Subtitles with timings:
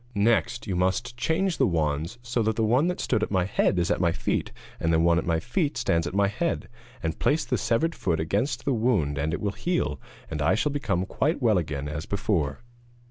[0.15, 3.77] Next you must change the wands so that the one that stood at my head
[3.77, 6.67] is at my feet, and the one at my feet stands at my head,
[7.03, 10.71] and place the severed foot against the wound and it will heal, and I shall
[10.71, 12.61] become quite well again as before.'